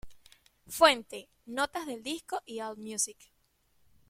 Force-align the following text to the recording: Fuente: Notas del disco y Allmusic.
Fuente: 0.67 1.29
Notas 1.45 1.85
del 1.85 2.01
disco 2.01 2.41
y 2.47 2.59
Allmusic. 2.59 3.31